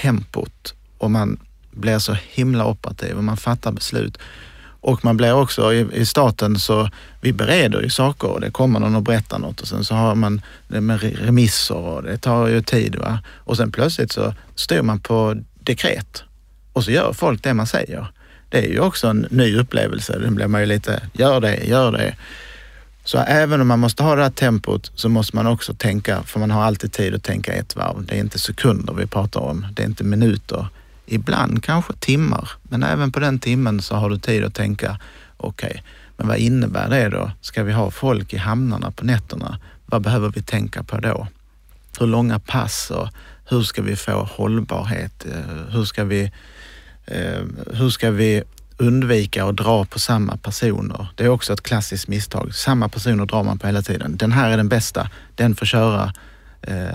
[0.02, 1.38] tempot och man
[1.70, 4.18] blir så himla operativ och man fattar beslut
[4.80, 8.80] och man blir också i, i staten så vi bereder ju saker och det kommer
[8.80, 12.46] någon och berättar något och sen så har man det med remisser och det tar
[12.46, 12.96] ju tid.
[12.96, 13.18] Va?
[13.36, 16.22] Och sen plötsligt så styr man på dekret
[16.72, 18.06] och så gör folk det man säger.
[18.48, 20.18] Det är ju också en ny upplevelse.
[20.18, 22.14] Den blir man ju lite, gör det, gör det.
[23.08, 26.40] Så även om man måste ha det här tempot så måste man också tänka, för
[26.40, 28.06] man har alltid tid att tänka ett varv.
[28.06, 30.66] Det är inte sekunder vi pratar om, det är inte minuter.
[31.06, 34.98] Ibland kanske timmar, men även på den timmen så har du tid att tänka,
[35.36, 35.82] okej, okay,
[36.16, 37.30] men vad innebär det då?
[37.40, 39.60] Ska vi ha folk i hamnarna på nätterna?
[39.86, 41.26] Vad behöver vi tänka på då?
[42.00, 43.08] hur långa pass och
[43.48, 45.26] hur ska vi få hållbarhet?
[45.26, 46.32] Eh, hur ska vi,
[47.06, 47.42] eh,
[47.72, 48.42] hur ska vi
[48.78, 51.08] undvika att dra på samma personer?
[51.14, 52.54] Det är också ett klassiskt misstag.
[52.54, 54.16] Samma personer drar man på hela tiden.
[54.16, 56.12] Den här är den bästa, den får köra.
[56.62, 56.88] Eh,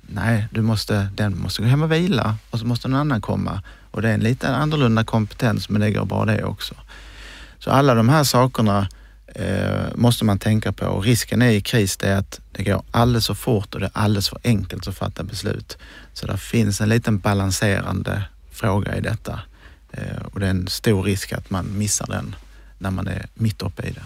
[0.00, 3.62] nej, du måste, den måste gå hem och vila och så måste någon annan komma.
[3.90, 6.74] Och det är en lite annorlunda kompetens men det går bra det också.
[7.58, 8.88] Så alla de här sakerna
[9.26, 12.82] eh, måste man tänka på och risken är i kris det är att det går
[12.90, 15.78] alldeles för fort och det är alldeles för enkelt att fatta beslut.
[16.12, 19.40] Så det finns en liten balanserande fråga i detta
[19.96, 22.36] Eh, och det är en stor risk att man missar den
[22.78, 24.02] när man är mitt uppe i det.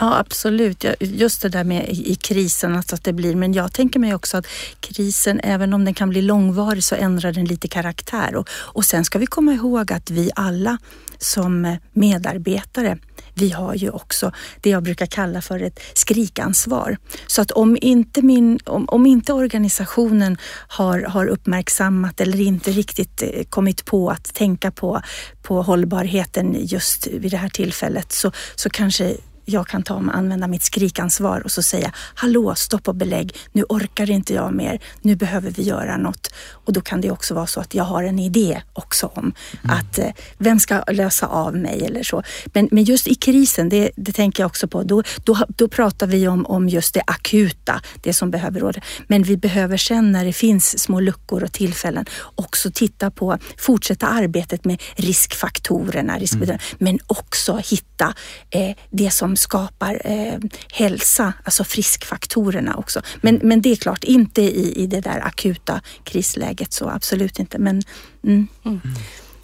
[0.00, 0.84] Ja, absolut.
[1.00, 3.34] Just det där med i krisen, alltså att det blir.
[3.34, 4.46] Men jag tänker mig också att
[4.80, 8.36] krisen, även om den kan bli långvarig, så ändrar den lite karaktär.
[8.36, 10.78] Och, och sen ska vi komma ihåg att vi alla
[11.18, 12.98] som medarbetare,
[13.38, 16.96] vi har ju också det jag brukar kalla för ett skrikansvar.
[17.26, 20.36] Så att om inte, min, om, om inte organisationen
[20.68, 25.00] har, har uppmärksammat eller inte riktigt eh, kommit på att tänka på,
[25.42, 29.16] på hållbarheten just vid det här tillfället så, så kanske
[29.48, 33.64] jag kan ta och använda mitt skrikansvar och så säga hallå, stopp och belägg, nu
[33.68, 36.30] orkar inte jag mer, nu behöver vi göra något.
[36.50, 39.32] Och då kan det också vara så att jag har en idé också om
[39.64, 39.76] mm.
[39.76, 42.22] att eh, vem ska lösa av mig eller så.
[42.46, 46.06] Men, men just i krisen, det, det tänker jag också på, då, då, då pratar
[46.06, 48.80] vi om, om just det akuta, det som behöver råda.
[49.06, 54.06] Men vi behöver sen när det finns små luckor och tillfällen också titta på, fortsätta
[54.06, 56.78] arbetet med riskfaktorerna, riskbedömning, mm.
[56.78, 58.14] men också hitta
[58.50, 60.38] eh, det som skapar eh,
[60.72, 63.00] hälsa, alltså friskfaktorerna också.
[63.20, 67.58] Men, men det är klart, inte i, i det där akuta krisläget så absolut inte.
[67.58, 67.82] Men,
[68.24, 68.48] mm.
[68.64, 68.80] Mm.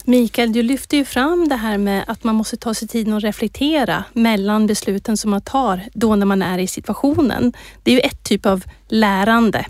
[0.05, 3.23] Mikael, du lyfter ju fram det här med att man måste ta sig tiden att
[3.23, 7.53] reflektera mellan besluten som man tar då när man är i situationen.
[7.83, 9.67] Det är ju ett typ av lärande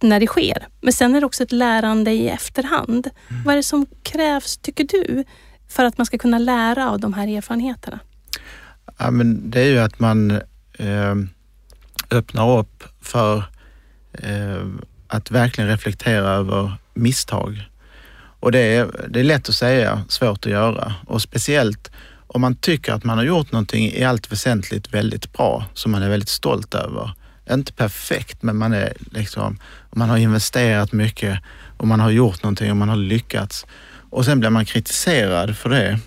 [0.00, 0.68] när det sker.
[0.80, 3.10] Men sen är det också ett lärande i efterhand.
[3.28, 3.42] Mm.
[3.44, 5.24] Vad är det som krävs, tycker du,
[5.68, 7.98] för att man ska kunna lära av de här erfarenheterna?
[9.02, 10.30] Ja, men det är ju att man
[10.72, 11.14] eh,
[12.10, 13.44] öppnar upp för
[14.12, 14.66] eh,
[15.06, 17.68] att verkligen reflektera över misstag.
[18.40, 21.90] Och det är, det är lätt att säga, svårt att göra och speciellt
[22.26, 26.02] om man tycker att man har gjort någonting i allt väsentligt väldigt bra som man
[26.02, 27.12] är väldigt stolt över.
[27.50, 29.58] Inte perfekt, men man är liksom,
[29.90, 31.38] man har investerat mycket
[31.76, 33.66] och man har gjort någonting och man har lyckats.
[34.10, 36.00] Och sen blir man kritiserad för det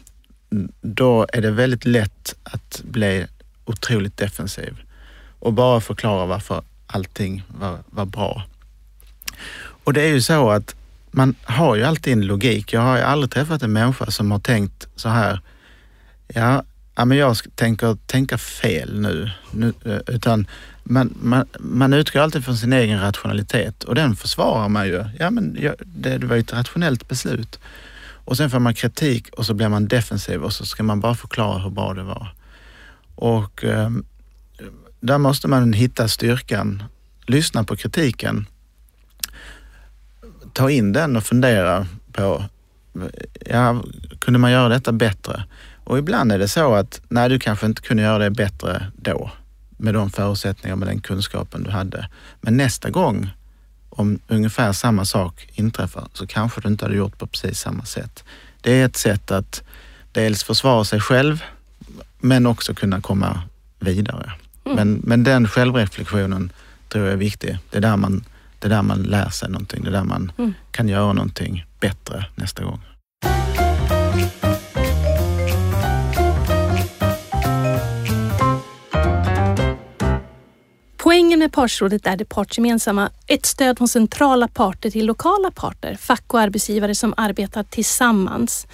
[0.81, 3.25] då är det väldigt lätt att bli
[3.65, 4.77] otroligt defensiv
[5.39, 8.43] och bara förklara varför allting var, var bra.
[9.83, 10.75] Och det är ju så att
[11.11, 12.73] man har ju alltid en logik.
[12.73, 15.39] Jag har ju aldrig träffat en människa som har tänkt så här,
[16.27, 16.63] ja,
[16.95, 20.47] ja men jag tänker tänka fel nu, nu eh, utan
[20.83, 25.05] man, man, man utgår alltid från sin egen rationalitet och den försvarar man ju.
[25.19, 25.53] Ja, men
[25.85, 27.59] det, det var ju ett rationellt beslut.
[28.25, 31.15] Och sen får man kritik och så blir man defensiv och så ska man bara
[31.15, 32.35] förklara hur bra det var.
[33.15, 33.89] Och eh,
[34.99, 36.83] där måste man hitta styrkan,
[37.25, 38.45] lyssna på kritiken,
[40.53, 42.43] ta in den och fundera på,
[43.45, 43.83] ja,
[44.19, 45.43] kunde man göra detta bättre?
[45.83, 49.31] Och ibland är det så att, nej, du kanske inte kunde göra det bättre då
[49.77, 52.09] med de förutsättningar, med den kunskapen du hade.
[52.41, 53.29] Men nästa gång
[53.97, 58.23] om ungefär samma sak inträffar så kanske du inte hade gjort på precis samma sätt.
[58.61, 59.63] Det är ett sätt att
[60.11, 61.43] dels försvara sig själv
[62.19, 63.41] men också kunna komma
[63.79, 64.31] vidare.
[64.65, 64.75] Mm.
[64.75, 66.51] Men, men den självreflektionen
[66.89, 67.57] tror jag är viktig.
[67.69, 68.23] Det är där man,
[68.59, 69.83] det är där man lär sig någonting.
[69.83, 70.53] Det är där man mm.
[70.71, 72.79] kan göra någonting bättre nästa gång.
[81.33, 83.09] Poängen med partsrådet är det partsgemensamma.
[83.27, 88.67] Ett stöd från centrala parter till lokala parter, fack och arbetsgivare som arbetar tillsammans.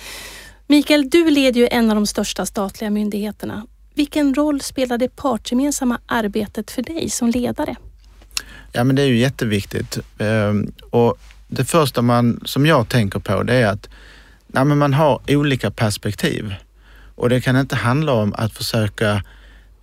[0.68, 3.66] Mikael, du leder ju en av de största statliga myndigheterna.
[3.94, 7.76] Vilken roll spelar det partsgemensamma arbetet för dig som ledare?
[8.72, 9.98] Ja, men det är ju jätteviktigt.
[10.18, 11.18] Ehm, och
[11.48, 13.90] det första man, som jag tänker på det är att
[14.48, 16.56] nej, men man har olika perspektiv
[17.16, 19.24] och det kan inte handla om att försöka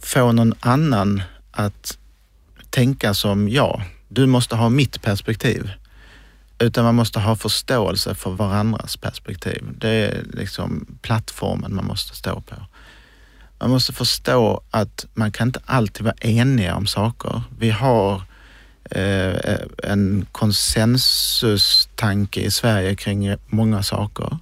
[0.00, 1.98] få någon annan att
[2.76, 3.82] tänka som jag.
[4.08, 5.70] Du måste ha mitt perspektiv.
[6.58, 9.64] Utan man måste ha förståelse för varandras perspektiv.
[9.78, 12.54] Det är liksom plattformen man måste stå på.
[13.58, 17.42] Man måste förstå att man kan inte alltid vara eniga om saker.
[17.58, 18.22] Vi har
[18.90, 24.38] eh, eh en konsensustanke i Sverige kring många saker.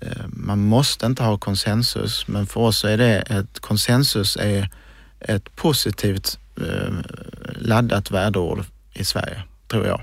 [0.00, 4.70] Eh, man måste inte ha konsensus, men för oss är det ett konsensus är
[5.20, 6.94] ett positivt eh,
[7.58, 9.42] laddat värdeord i Sverige.
[9.68, 10.02] tror jag.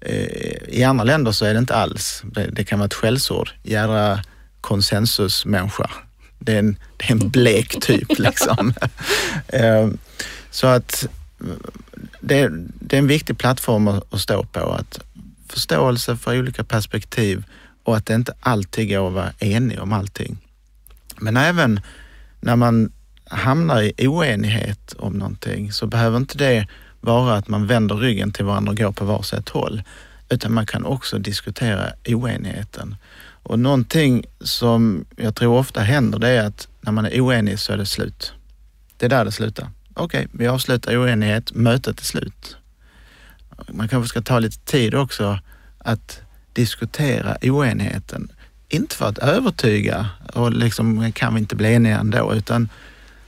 [0.00, 2.22] Eh, I andra länder så är det inte alls.
[2.24, 3.50] Det, det kan vara ett skällsord.
[3.62, 4.22] Jädra
[4.60, 5.90] konsensusmänniska.
[6.38, 8.74] Det är en, det är en blek typ liksom.
[9.48, 9.88] Eh,
[10.50, 11.06] så att
[12.20, 12.48] det,
[12.80, 14.60] det, är en viktig plattform att, att stå på.
[14.60, 15.00] Att
[15.48, 17.44] förståelse för olika perspektiv
[17.84, 20.38] och att det inte alltid går att vara enig om allting.
[21.16, 21.80] Men även
[22.40, 22.92] när man
[23.30, 26.66] hamnar i oenighet om någonting så behöver inte det
[27.00, 29.82] vara att man vänder ryggen till varandra och går på varsitt håll.
[30.28, 32.96] Utan man kan också diskutera oenigheten.
[33.42, 37.72] Och någonting som jag tror ofta händer det är att när man är oenig så
[37.72, 38.32] är det slut.
[38.96, 39.70] Det är där det slutar.
[39.94, 42.56] Okej, okay, vi avslutar oenighet, mötet är slut.
[43.68, 45.38] Man kanske ska ta lite tid också
[45.78, 46.20] att
[46.52, 48.32] diskutera oenigheten.
[48.68, 52.68] Inte för att övertyga och liksom kan vi inte bli eniga ändå, utan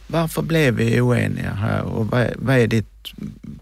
[0.09, 3.14] varför blev vi oeniga här och vad är, vad är ditt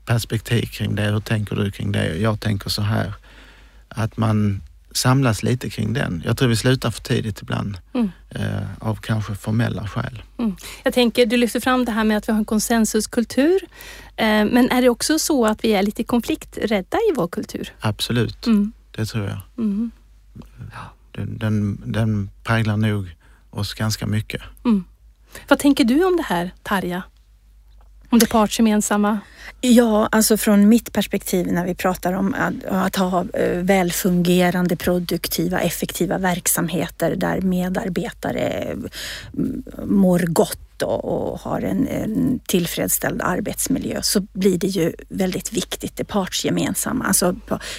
[0.04, 1.02] perspektiv kring det?
[1.02, 2.16] Hur tänker du kring det?
[2.16, 3.12] Jag tänker så här.
[3.88, 4.60] Att man
[4.96, 6.22] samlas lite kring den.
[6.24, 8.10] Jag tror vi slutar för tidigt ibland mm.
[8.30, 10.22] eh, av kanske formella skäl.
[10.38, 10.56] Mm.
[10.84, 13.60] Jag tänker, du lyfter fram det här med att vi har en konsensuskultur.
[14.16, 17.72] Eh, men är det också så att vi är lite konflikträdda i vår kultur?
[17.80, 18.72] Absolut, mm.
[18.90, 19.38] det tror jag.
[19.58, 19.90] Mm.
[21.12, 23.16] Den, den, den präglar nog
[23.50, 24.42] oss ganska mycket.
[25.48, 27.02] Vad tänker du om det här, Tarja?
[28.10, 29.18] Om det partsgemensamma?
[29.60, 35.60] Ja, alltså från mitt perspektiv när vi pratar om att, att ha eh, välfungerande, produktiva,
[35.60, 44.20] effektiva verksamheter där medarbetare mm, mår gott och, och har en, en, tillfredsställd arbetsmiljö så
[44.20, 47.04] blir det ju väldigt viktigt det partsgemensamma.
[47.04, 47.36] Alltså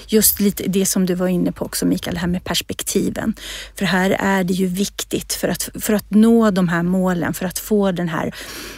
[0.07, 3.33] just lite det som du var inne på också Mikael, det här med perspektiven.
[3.75, 7.45] För här är det ju viktigt för att, för att nå de här målen, för
[7.45, 8.35] att få den här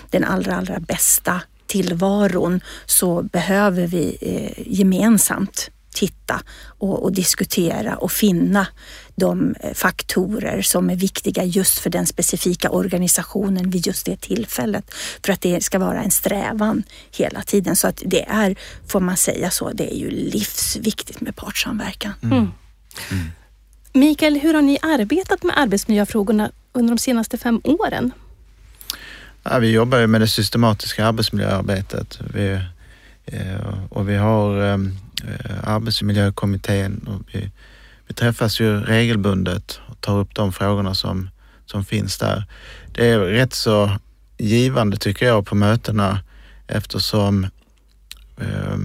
[0.10, 8.12] den allra, allra bästa tillvaron så behöver vi eh, gemensamt titta och, och, diskutera och
[8.12, 8.68] finna
[9.16, 14.94] de eh, faktorer som är viktiga just för den specifika organisationen vid just det tillfället.
[15.26, 17.76] För att det ska vara en strävan hela tiden.
[17.76, 18.56] Så att det är,
[18.88, 22.14] får man säga så, det är ju livsviktigt med partssamverkan.
[22.24, 22.38] Mm.
[22.38, 22.52] Mm.
[23.12, 23.32] mm.
[23.94, 28.12] Mikael, hur har ni arbetat med arbetsmiljöfrågorna under de senaste fem åren?
[29.44, 32.20] Ja, vi jobbar ju med det systematiska arbetsmiljöarbetet.
[32.34, 32.62] Vi,
[33.26, 37.52] eh, och vi har ehm, eh, Eh, arbetsmiljökommittén och vi,
[38.08, 41.30] vi träffas ju regelbundet och tar upp de frågorna som,
[41.66, 42.44] som finns där.
[42.92, 43.92] Det är rätt så
[44.38, 46.20] givande tycker jag på mötena
[46.68, 47.48] eftersom
[48.38, 48.78] eh,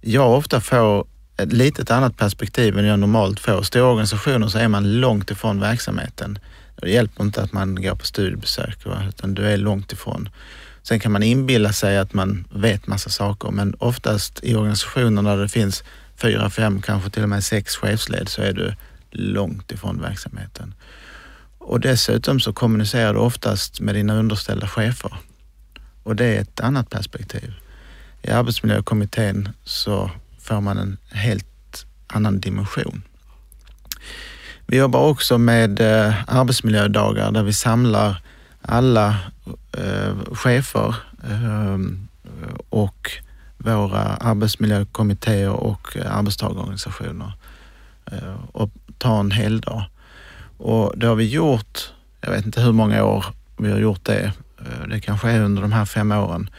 [0.00, 3.62] jag ofta får ett litet annat perspektiv än jag normalt får.
[3.62, 6.38] Stora organisationer så är man långt ifrån verksamheten.
[6.76, 10.28] Det hjälper inte att man går på studiebesök, utan du är långt ifrån.
[10.90, 15.36] Sen kan man inbilla sig att man vet massa saker, men oftast i organisationer där
[15.36, 15.84] det finns
[16.16, 18.74] fyra, fem, kanske till och med sex chefsled så är du
[19.10, 20.74] långt ifrån verksamheten.
[21.58, 25.12] Och dessutom så kommunicerar du oftast med dina underställda chefer.
[26.02, 27.52] Och det är ett annat perspektiv.
[28.22, 33.02] I arbetsmiljökommittén så får man en helt annan dimension.
[34.66, 38.22] Vi jobbar också med eh, arbetsmiljödagar där vi samlar
[38.62, 39.16] alla
[39.72, 40.94] eh, chefer
[41.30, 41.78] eh,
[42.68, 43.10] och
[43.58, 47.32] våra arbetsmiljökommittéer och arbetstagarorganisationer
[48.06, 49.84] eh, och ta en hel dag.
[50.56, 53.24] Och det har vi gjort, jag vet inte hur många år
[53.56, 54.32] vi har gjort det.
[54.58, 56.50] Eh, det kanske är under de här fem åren.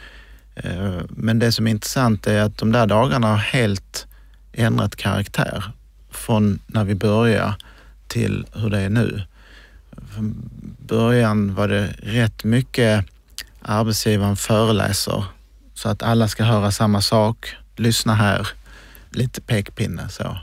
[0.54, 4.06] Eh, men det som är intressant är att de där dagarna har helt
[4.52, 5.64] ändrat karaktär
[6.10, 7.54] från när vi började
[8.06, 9.22] till hur det är nu.
[10.14, 13.06] Från början var det rätt mycket
[13.62, 15.24] arbetsgivaren föreläser
[15.74, 17.56] så att alla ska höra samma sak.
[17.76, 18.48] Lyssna här,
[19.10, 20.38] lite pekpinne så.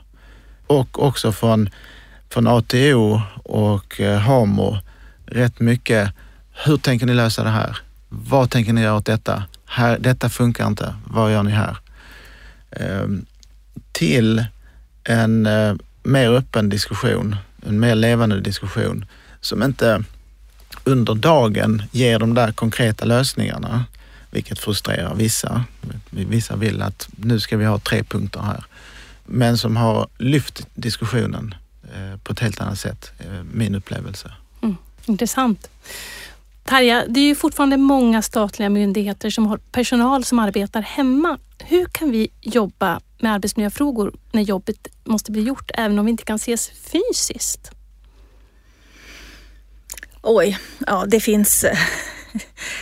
[0.67, 1.69] Och också från,
[2.29, 4.77] från ATO och eh, HAMO
[5.25, 6.13] rätt mycket,
[6.65, 7.77] hur tänker ni lösa det här?
[8.09, 9.43] Vad tänker ni göra åt detta?
[9.65, 11.77] Här, detta funkar inte, vad gör ni här?
[12.71, 13.25] Ehm,
[13.91, 14.45] till
[15.03, 19.05] en eh, mer öppen diskussion en mer levande diskussion
[19.41, 20.03] som inte
[20.83, 23.85] under dagen ger de där konkreta lösningarna,
[24.31, 25.63] vilket frustrerar vissa.
[26.09, 28.63] Vissa vill att nu ska vi ha tre punkter här,
[29.25, 34.31] men som har lyft diskussionen eh, på ett helt annat sätt, eh, min upplevelse.
[34.61, 35.69] Mm, intressant.
[36.63, 41.37] Tarja, det är ju fortfarande många statliga myndigheter som har personal som arbetar hemma.
[41.59, 46.23] Hur kan vi jobba med arbetsmiljöfrågor när jobbet måste bli gjort även om vi inte
[46.23, 47.71] kan ses fysiskt?
[50.31, 50.57] Oj,
[50.87, 51.65] ja det finns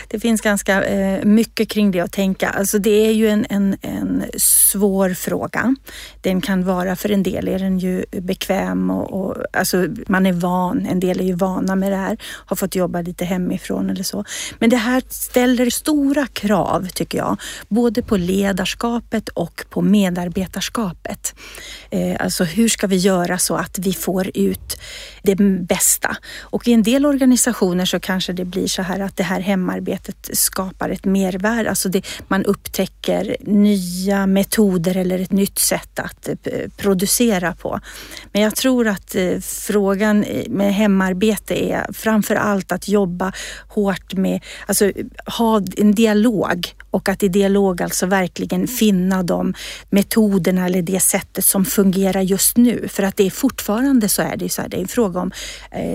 [0.08, 2.48] det finns ganska eh, mycket kring det att tänka.
[2.48, 5.74] Alltså det är ju en, en, en svår fråga.
[6.20, 10.32] Den kan vara, för en del är den ju bekväm och, och alltså man är
[10.32, 10.86] van.
[10.86, 14.24] En del är ju vana med det här, har fått jobba lite hemifrån eller så.
[14.58, 17.36] Men det här ställer stora krav tycker jag,
[17.68, 21.34] både på ledarskapet och på medarbetarskapet.
[21.90, 24.80] Eh, alltså hur ska vi göra så att vi får ut
[25.22, 26.16] det bästa?
[26.40, 29.97] Och i en del organisationer så kanske det blir så här att det här hemarbetet
[30.32, 31.70] skapar ett mervärde.
[31.70, 36.36] Alltså det, man upptäcker nya metoder eller ett nytt sätt att eh,
[36.76, 37.80] producera på.
[38.32, 43.32] Men jag tror att eh, frågan eh, med hemarbete är framför allt att jobba
[43.68, 44.92] hårt med, alltså
[45.38, 49.54] ha en dialog och att i dialog alltså verkligen finna de
[49.90, 52.88] metoderna eller det sättet som fungerar just nu.
[52.88, 55.30] För att det är fortfarande så är det så här, det är en fråga om,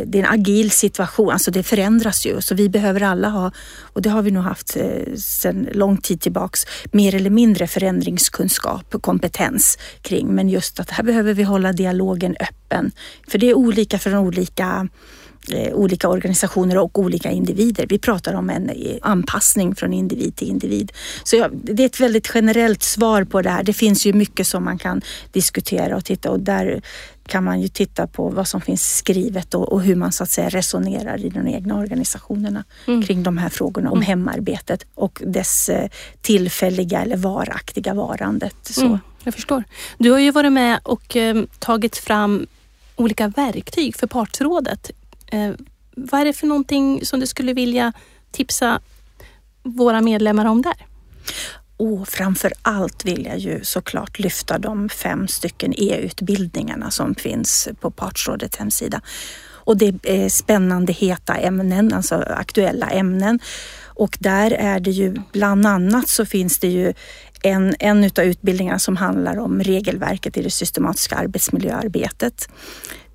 [0.05, 2.41] det är en agil situation, alltså det förändras ju.
[2.41, 3.51] Så vi behöver alla ha,
[3.93, 8.95] och det har vi nog haft eh, sedan lång tid tillbaks, mer eller mindre förändringskunskap
[8.95, 10.27] och kompetens kring.
[10.27, 12.91] Men just att här behöver vi hålla dialogen öppen.
[13.27, 14.87] För det är olika från olika
[15.73, 17.85] olika organisationer och olika individer.
[17.89, 20.91] Vi pratar om en eh, anpassning från individ till individ.
[21.23, 23.63] Så ja, det är ett väldigt generellt svar på det här.
[23.63, 26.81] Det finns ju mycket som man kan diskutera och titta och där
[27.27, 30.29] kan man ju titta på vad som finns skrivet och, och hur man så att
[30.29, 33.03] säga resonerar i de egna organisationerna mm.
[33.03, 34.07] kring de här frågorna om mm.
[34.07, 35.89] hemarbetet och dess eh,
[36.21, 38.55] tillfälliga eller varaktiga varandet.
[38.61, 38.85] Så.
[38.85, 39.63] Mm, jag förstår.
[39.97, 42.47] Du har ju varit med och eh, tagit fram
[42.95, 44.91] olika verktyg för partsrådet
[45.33, 45.53] Eh,
[45.95, 47.93] vad är det för någonting som du skulle vilja
[48.31, 48.81] tipsa
[49.63, 50.85] våra medlemmar om där?
[51.77, 57.91] Och framför allt vill jag ju såklart lyfta de fem stycken e-utbildningarna som finns på
[57.91, 59.01] Partsrådets hemsida.
[59.65, 63.39] Och det är spännande heta ämnen, alltså aktuella ämnen.
[63.85, 66.93] Och där är det ju bland annat så finns det ju
[67.43, 72.49] en, en utav utbildningarna som handlar om regelverket i det systematiska arbetsmiljöarbetet.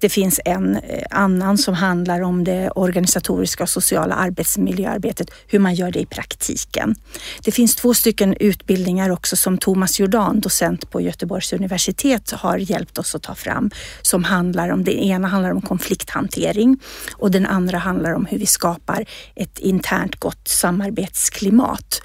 [0.00, 5.74] Det finns en eh, annan som handlar om det organisatoriska och sociala arbetsmiljöarbetet, hur man
[5.74, 6.94] gör det i praktiken.
[7.42, 12.98] Det finns två stycken utbildningar också som Thomas Jordan, docent på Göteborgs universitet, har hjälpt
[12.98, 13.70] oss att ta fram.
[14.02, 16.78] Som handlar om, det ena handlar om konflikthantering
[17.12, 22.02] och den andra handlar om hur vi skapar ett internt gott samarbetsklimat.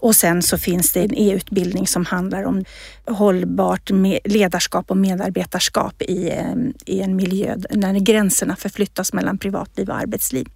[0.00, 2.64] Och sen så finns det en e-utbildning som handlar om
[3.06, 3.90] hållbart
[4.24, 6.32] ledarskap och medarbetarskap i,
[6.86, 10.46] i en miljö när gränserna förflyttas mellan privatliv och arbetsliv.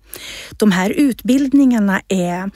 [0.50, 2.50] De här utbildningarna är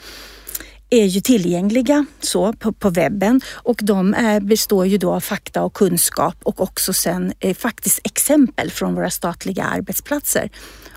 [0.89, 5.63] är ju tillgängliga så på, på webben och de är, består ju då av fakta
[5.63, 10.49] och kunskap och också sen eh, faktiskt exempel från våra statliga arbetsplatser.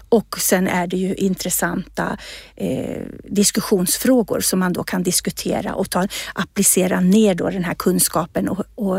[0.08, 2.18] Och sen är det ju intressanta
[2.56, 8.48] eh, diskussionsfrågor som man då kan diskutera och ta, applicera ner då den här kunskapen
[8.48, 8.96] och, och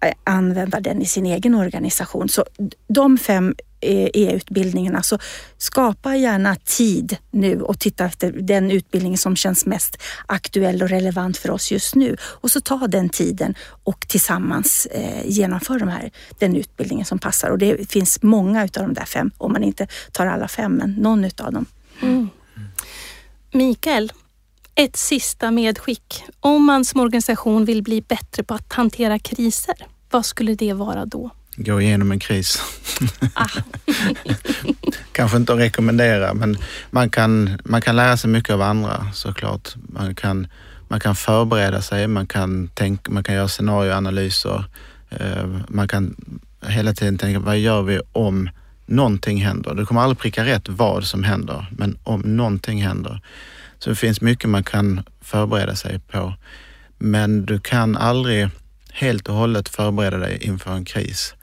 [0.00, 2.28] eh, använda den i sin egen organisation.
[2.28, 2.44] Så
[2.88, 3.54] de fem
[3.84, 5.02] Eh, e-utbildningarna.
[5.02, 5.18] Så
[5.58, 11.36] skapa gärna tid nu och titta efter den utbildning som känns mest aktuell och relevant
[11.36, 12.16] för oss just nu.
[12.22, 13.54] Och så ta den tiden
[13.84, 17.50] och tillsammans eh, genomför de här, den utbildningen som passar.
[17.50, 20.90] Och det finns många av de där fem, om man inte tar alla fem, men
[20.90, 21.66] någon utav dem.
[22.02, 22.28] Mm.
[23.52, 24.12] Mikael,
[24.74, 26.24] ett sista medskick.
[26.40, 31.06] Om man som organisation vill bli bättre på att hantera kriser, vad skulle det vara
[31.06, 31.30] då?
[31.56, 32.62] Gå igenom en kris.
[33.34, 33.46] Ah.
[35.12, 36.58] Kanske inte att rekommendera, men
[36.90, 39.74] man kan, man kan lära sig mycket av andra såklart.
[39.76, 40.46] Man kan,
[40.88, 44.64] man kan förbereda sig, man kan, tänka, man kan göra scenarioanalyser.
[45.10, 46.16] Eh, man kan
[46.66, 48.50] hela tiden tänka, vad gör vi om
[48.86, 49.74] någonting händer?
[49.74, 53.20] Du kommer aldrig pricka rätt vad som händer, men om någonting händer.
[53.78, 56.34] Så det finns mycket man kan förbereda sig på.
[56.98, 58.48] Men du kan aldrig
[58.92, 61.34] helt och hållet förbereda dig inför en kris.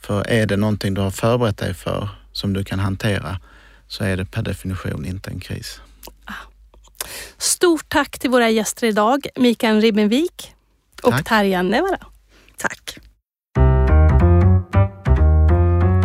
[0.00, 3.40] För är det någonting du har förberett dig för som du kan hantera
[3.88, 5.80] så är det per definition inte en kris.
[7.38, 10.54] Stort tack till våra gäster idag, Mikael Ribbenvik
[11.02, 11.24] och tack.
[11.24, 12.06] Tarja Nevara.
[12.56, 12.98] Tack.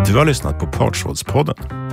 [0.06, 1.91] Du har lyssnat på Partsrådspodden.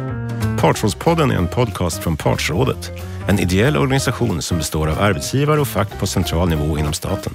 [0.60, 2.90] Partsrådspodden är en podcast från Partsrådet,
[3.28, 7.34] en ideell organisation som består av arbetsgivare och fack på central nivå inom staten.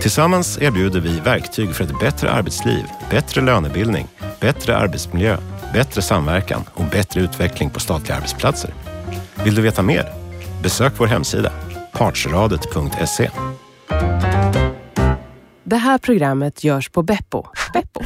[0.00, 4.08] Tillsammans erbjuder vi verktyg för ett bättre arbetsliv, bättre lönebildning,
[4.40, 5.36] bättre arbetsmiljö,
[5.72, 8.74] bättre samverkan och bättre utveckling på statliga arbetsplatser.
[9.44, 10.12] Vill du veta mer?
[10.62, 11.52] Besök vår hemsida,
[11.92, 13.30] partsradet.se.
[15.64, 17.44] Det här programmet görs på Beppo.
[17.72, 18.00] Beppo.